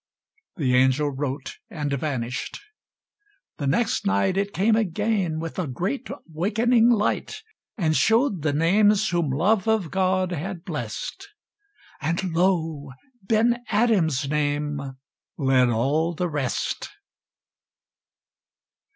The 0.55 0.73
angel 0.75 1.11
wrote, 1.11 1.57
and 1.69 1.93
vanished. 1.93 2.59
The 3.59 3.67
next 3.67 4.03
night 4.03 4.35
It 4.35 4.51
came 4.51 4.75
again 4.75 5.37
with 5.39 5.59
a 5.59 5.67
great 5.67 6.07
wakening 6.27 6.89
light, 6.89 7.43
And 7.77 7.95
showed 7.95 8.41
the 8.41 8.51
names 8.51 9.09
whom 9.09 9.29
love 9.29 9.67
of 9.67 9.91
God 9.91 10.31
had 10.31 10.65
blessed, 10.65 11.27
And, 12.01 12.33
lo! 12.33 12.89
Ben 13.21 13.61
Adhem's 13.69 14.27
name 14.27 14.79
led 15.37 15.69
all 15.69 16.15
the 16.15 16.29
rest. 16.31 16.89